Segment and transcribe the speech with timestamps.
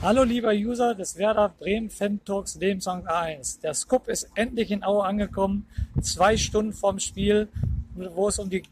[0.00, 3.60] Hallo lieber User des Werder Bremen Fan Talks Lebenslang A1.
[3.62, 5.66] Der Scoop ist endlich in Aue angekommen.
[6.00, 7.48] Zwei Stunden vorm Spiel,
[7.96, 8.62] wo es um, die,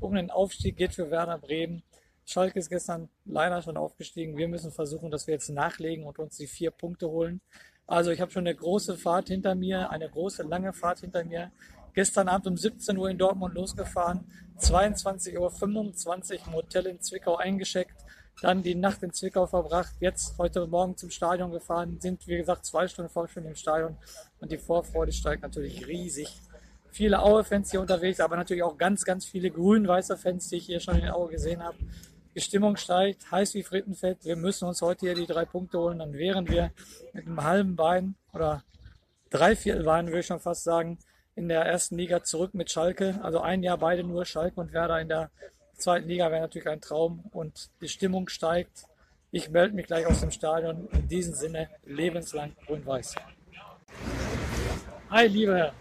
[0.00, 1.82] um den Aufstieg geht für Werder Bremen.
[2.24, 4.38] Schalke ist gestern leider schon aufgestiegen.
[4.38, 7.42] Wir müssen versuchen, dass wir jetzt nachlegen und uns die vier Punkte holen.
[7.86, 11.52] Also ich habe schon eine große Fahrt hinter mir, eine große lange Fahrt hinter mir.
[11.92, 14.20] Gestern Abend um 17 Uhr in Dortmund losgefahren,
[14.58, 18.01] 22.25 Uhr im Hotel in Zwickau eingeschickt
[18.40, 22.64] dann die Nacht in Zwickau verbracht, jetzt heute Morgen zum Stadion gefahren, sind wie gesagt
[22.64, 23.96] zwei Stunden vor schon im Stadion
[24.40, 26.40] und die Vorfreude steigt natürlich riesig.
[26.90, 30.80] Viele Aue-Fans hier unterwegs, aber natürlich auch ganz, ganz viele grün-weiße Fans, die ich hier
[30.80, 31.76] schon in Aue gesehen habe.
[32.34, 34.24] Die Stimmung steigt, heiß wie Frittenfett.
[34.24, 35.98] Wir müssen uns heute hier die drei Punkte holen.
[35.98, 36.72] Dann wären wir
[37.12, 38.62] mit einem halben Bein oder
[39.30, 40.98] dreiviertel Bein, würde ich schon fast sagen,
[41.34, 43.20] in der ersten Liga zurück mit Schalke.
[43.22, 45.30] Also ein Jahr beide nur Schalke und Werder in der
[45.82, 48.86] zweiten Liga wäre natürlich ein Traum und die Stimmung steigt.
[49.32, 50.88] Ich melde mich gleich aus dem Stadion.
[50.92, 53.16] In diesem Sinne lebenslang grün-weiß.
[55.10, 55.72] Hi, liebe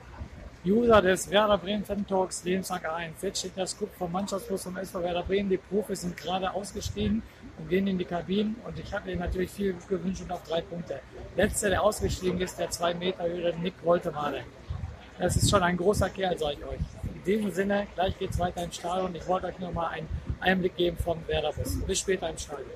[0.66, 3.22] User des Werder Bremen Fan Talks Lebenslang 1.
[3.22, 5.50] Jetzt steht der Scoop vom Mannschaftsbus vom SV Werder Bremen.
[5.50, 7.22] Die Profis sind gerade ausgestiegen
[7.58, 8.56] und gehen in die Kabinen.
[8.66, 11.00] Und ich habe ihnen natürlich viel gewünscht und auf drei Punkte.
[11.36, 14.44] Letzter, der ausgestiegen ist, der zwei Meter Höhe, Nick Woltemade.
[15.20, 17.01] Das ist schon ein großer Kerl, sage ich euch.
[17.24, 19.14] In diesem Sinne, gleich geht es weiter im Stadion.
[19.14, 21.86] Ich wollte euch nur mal einen Einblick geben vom Werder-Bus.
[21.86, 22.74] Bis später im Stadion.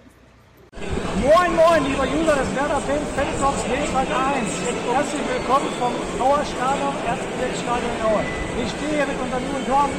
[1.25, 4.45] Moin, moin, lieber User des Werder Fans, Fantalks Lebenswald 1.
[4.93, 8.21] Herzlich willkommen vom Auer Stadion, Erzgebirgsstadion in Aue.
[8.61, 9.89] Ich stehe hier mit unserem jungen Tom,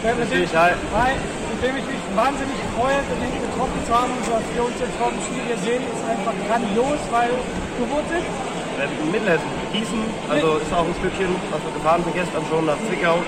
[0.00, 1.12] der mit dem, hi,
[1.52, 4.96] mit dem ich mich wahnsinnig freue, den getroffen zu haben und was wir uns jetzt
[4.96, 7.28] vor dem Spiel hier sehen, ist einfach grandios, weil
[7.76, 8.24] du wo sind?
[8.24, 10.00] In Mittelhessen, Gießen,
[10.32, 13.20] also ist auch ein Stückchen, was wir gefahren sind gestern schon nach Zwickau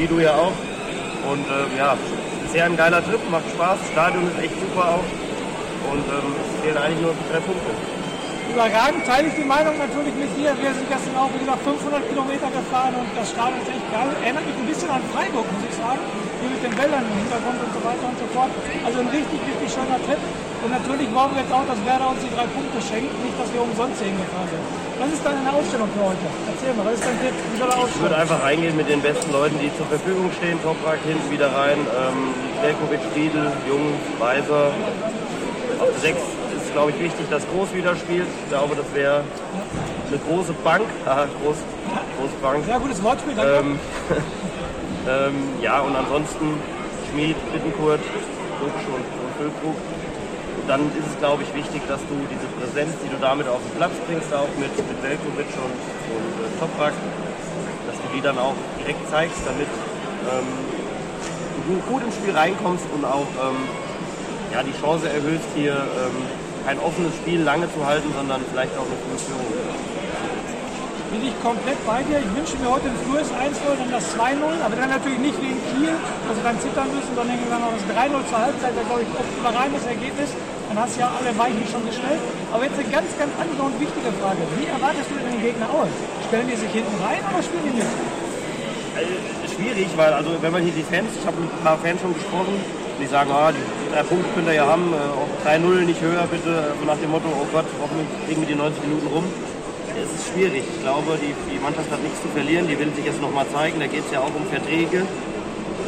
[0.00, 0.56] wie du ja auch.
[1.28, 1.92] Und ähm, ja,
[2.42, 3.78] bisher ein geiler Trip, macht Spaß.
[3.92, 5.06] Stadion ist echt super auch.
[5.92, 7.68] Und ähm, es fehlen eigentlich nur drei Punkte.
[8.48, 10.56] Überragend teile ich die Meinung natürlich mit dir.
[10.56, 14.10] Wir sind gestern auch wieder 500 Kilometer gefahren und das Stadion ist echt geil.
[14.24, 16.02] Erinnert mich ein bisschen an Freiburg, muss ich sagen.
[16.40, 18.50] Hier mit den Wäldern im Hintergrund und so weiter und so fort.
[18.82, 20.18] Also ein richtig, richtig schöner Trip.
[20.60, 23.48] Und natürlich wollen wir jetzt auch, dass Werder uns die drei Punkte schenkt, nicht, dass
[23.48, 24.64] wir umsonst hier hingefahren sind.
[25.00, 26.26] Was ist deine Ausstellung für heute?
[26.52, 27.32] Erzähl mal, was ist dein Tipp?
[27.32, 30.60] Wie soll er Ich würde einfach reingehen mit den besten Leuten, die zur Verfügung stehen.
[30.60, 31.80] Toprak hinten wieder rein.
[31.80, 32.36] Ähm,
[33.16, 34.68] Riedel, Jung, Weiser.
[35.80, 38.28] Auf der 6 ist, glaube ich, wichtig, dass Groß wieder spielt.
[38.28, 39.24] Ich glaube, das wäre
[40.12, 40.84] eine große Bank.
[41.08, 41.56] Aha, groß,
[42.20, 42.64] große Bank.
[42.68, 43.64] Sehr gutes Wortspiel, danke.
[43.64, 43.78] Ähm,
[45.08, 46.60] ähm, ja, und ansonsten
[47.08, 48.00] Schmied, Bittenkurt,
[48.60, 49.04] Dubsch und
[49.40, 49.76] Füllkrug
[50.70, 53.74] dann ist es, glaube ich, wichtig, dass du diese Präsenz, die du damit auf den
[53.74, 54.70] Platz bringst, auch mit,
[55.02, 55.74] Velkovic und,
[56.14, 56.94] und äh, Toprak,
[57.90, 60.46] dass du die dann auch direkt zeigst, damit ähm,
[61.66, 63.66] du gut ins Spiel reinkommst und auch ähm,
[64.54, 66.14] ja, die Chance erhöhst, hier ähm,
[66.64, 69.50] kein offenes Spiel lange zu halten, sondern vielleicht auch eine Führung
[71.10, 72.22] bin ich komplett bei dir.
[72.22, 75.58] Ich wünsche mir heute ein frühes 1-0, dann das 2-0, aber dann natürlich nicht in
[75.74, 79.02] Kiel, wo sie dann zittern müssen, sondern irgendwann noch das 3-0 zur Halbzeit, wäre glaube
[79.02, 80.30] ich ein überragendes Ergebnis.
[80.70, 82.22] Dann hast du ja alle Weichen schon gestellt.
[82.54, 84.38] Aber jetzt eine ganz, ganz andere und wichtige Frage.
[84.54, 85.90] Wie erwartest du denn den Gegner aus?
[86.30, 87.94] Stellen die sich hinten rein oder spielen die nicht?
[88.94, 89.12] Also,
[89.50, 92.14] schwierig, weil also wenn man hier die Fans, ich habe mit ein paar Fans schon
[92.14, 92.54] gesprochen,
[93.02, 96.70] die sagen, ah, die drei Punkte könnt ihr ja haben, äh, 3-0 nicht höher bitte,
[96.70, 99.24] also nach dem Motto, oh Gott, hoffentlich kriegen wir die 90 Minuten rum
[99.98, 100.64] es ist schwierig.
[100.64, 102.68] Ich glaube, die, die Mannschaft hat nichts zu verlieren.
[102.68, 103.80] Die will sich jetzt nochmal zeigen.
[103.80, 105.04] Da geht es ja auch um Verträge.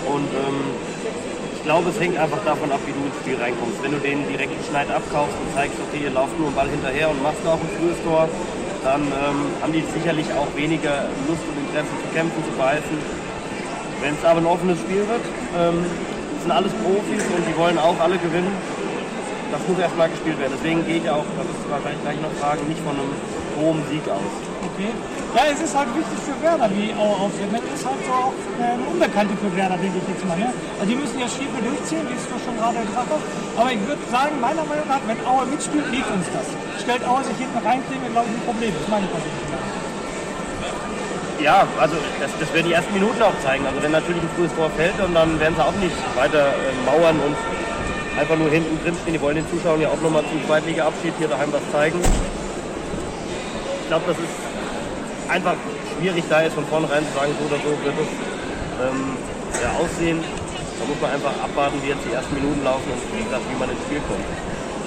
[0.07, 0.61] Und ähm,
[1.55, 3.83] ich glaube, es hängt einfach davon ab, wie Spiel reinkommst.
[3.83, 7.11] Wenn du den direkten Schneid abkaufst und zeigst, okay, ihr lauft nur einen Ball hinterher
[7.11, 8.29] und machst auch ein frühes Tor,
[8.83, 12.97] dann ähm, haben die sicherlich auch weniger Lust und Interesse zu kämpfen, zu beißen.
[14.01, 15.25] Wenn es aber ein offenes Spiel wird,
[15.55, 15.87] ähm,
[16.43, 18.51] sind alles Profis und die wollen auch alle gewinnen.
[19.53, 20.55] Das muss erstmal gespielt werden.
[20.59, 23.13] Deswegen gehe ich auch, das ist wahrscheinlich gleich noch fragen, nicht von einem
[23.61, 24.52] hohem Sieg aus.
[24.73, 24.89] Okay.
[25.37, 27.53] Ja, es ist halt wichtig für Werder, wie Aue auftritt.
[27.53, 30.37] Das ist halt so auch eine Unbekannte für Werder, denke ich jetzt mal.
[30.41, 30.49] Ne?
[30.81, 33.25] Also die müssen ja Stiefel durchziehen, wie es du schon gerade gesagt hast.
[33.61, 36.49] Aber ich würde sagen, meiner Meinung nach, wenn Aue mitspielt, liegt uns das.
[36.81, 38.73] Stellt Aue sich hinten rein, kriegen wir, glaube ich, ein Problem.
[38.73, 39.51] Das ist meine persönliche
[41.43, 43.67] ja, also das, das werden die ersten Minuten auch zeigen.
[43.67, 46.87] Also wenn natürlich ein frühes Tor fällt, und dann werden sie auch nicht weiter äh,
[46.87, 47.35] mauern und
[48.17, 49.15] einfach nur hinten drin stehen.
[49.15, 51.99] Die wollen den Zuschauern ja auch nochmal zum Zweitliga-Abschied hier daheim was zeigen
[53.93, 54.52] glaube, das ist
[55.33, 55.57] einfach
[55.97, 58.13] schwierig, da jetzt von vornherein zu sagen, so oder so wird es
[58.85, 59.17] ähm,
[59.65, 60.21] ja, aussehen.
[60.21, 63.57] Da muss man einfach abwarten, wie jetzt die ersten Minuten laufen und wie gesagt, wie
[63.57, 64.27] man ins Spiel kommt.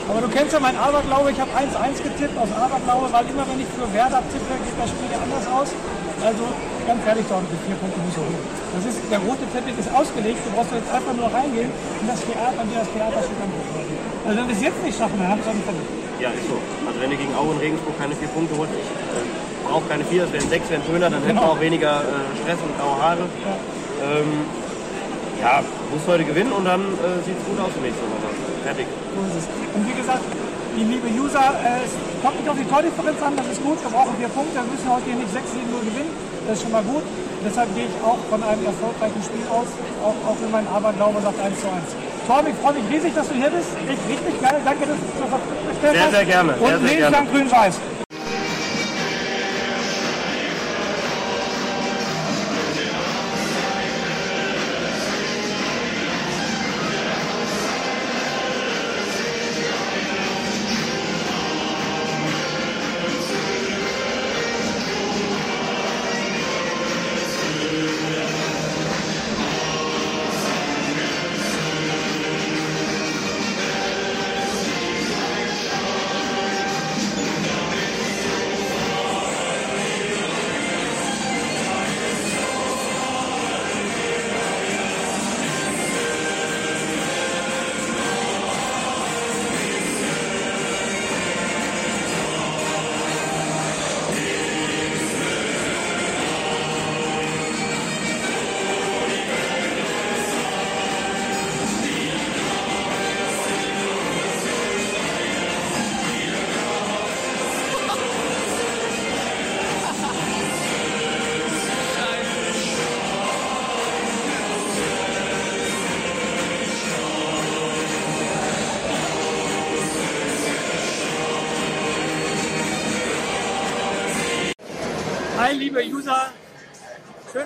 [0.06, 3.57] Aber du kennst ja mein Aberglaube, ich habe 1-1 getippt aus Aberglaube, weil immer wenn
[3.57, 5.74] ich für Werder tippe, geht das Spiel ja anders aus.
[6.21, 6.45] Also
[6.86, 8.44] ganz ehrlich, Tom, die vier Punkte nicht so hoch.
[8.77, 12.21] Das ist, der rote Teppich ist ausgelegt, du brauchst jetzt einfach nur reingehen und das
[12.21, 13.81] Theater, und dir das Theaterstück angucken.
[14.30, 15.89] Also wenn wir es jetzt nicht schaffen, dann haben wir es auch nicht.
[16.21, 16.57] Ja, ist so.
[16.86, 20.06] Also wenn du gegen Aue und Regensburg keine vier Punkte holst, ich äh, brauche keine
[20.06, 22.97] vier, es wären sechs, wären schöner, dann hätten wir auch weniger äh, Stress und graue
[23.01, 23.25] Haare.
[23.25, 23.53] Ja.
[24.06, 24.45] Ähm,
[25.41, 28.29] ja, muss heute gewinnen und dann äh, sieht es gut aus für nächste Woche.
[28.63, 28.88] Fertig.
[29.15, 30.23] Und wie gesagt,
[30.75, 33.77] die liebe User, äh, es kommt nicht auf die Tordifferenz an, das ist gut.
[33.81, 36.11] Wir brauchen vier Punkte, wir müssen heute hier nicht 6 7 0 gewinnen.
[36.47, 37.03] Das ist schon mal gut.
[37.45, 39.69] Deshalb gehe ich auch von einem erfolgreichen Spiel aus,
[40.01, 41.94] auch, auch wenn mein Aberglaube sagt 1 zu 1.
[42.25, 43.69] Torben, ich freue mich riesig, dass du hier bist.
[43.85, 44.57] Echt richtig geil.
[44.65, 46.09] Danke, dass du zur Verfügung gestellt hast.
[46.09, 46.51] Sehr, sehr gerne.
[46.57, 47.29] Und sehr, sehr gerne.
[47.29, 47.75] grün-weiß.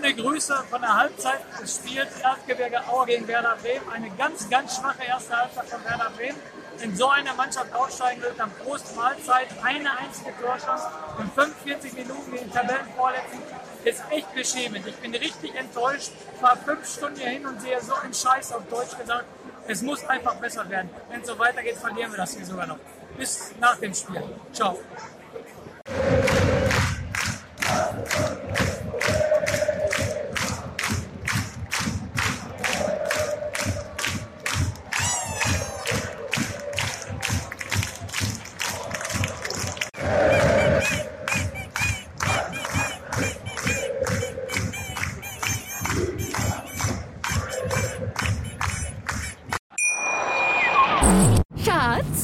[0.09, 3.87] Schöne Grüße von der Halbzeit des Spiels Erzgebirge Aue gegen Werder Bremen.
[3.91, 6.37] Eine ganz, ganz schwache erste Halbzeit von Werder Bremen.
[6.79, 12.31] Wenn so eine Mannschaft aussteigen will, dann Prost Mahlzeit, eine einzige Torchance und 45 Minuten
[12.31, 13.39] gegen Tabellenvorletzten
[13.83, 14.87] ist echt beschämend.
[14.87, 16.11] Ich bin richtig enttäuscht.
[16.41, 19.25] War fünf Stunden hier hin und sehe so einen Scheiß auf Deutsch gesagt.
[19.67, 20.89] Es muss einfach besser werden.
[21.11, 22.79] Wenn es so weitergeht, verlieren wir das hier sogar noch.
[23.15, 24.23] Bis nach dem Spiel.
[24.53, 24.79] Ciao.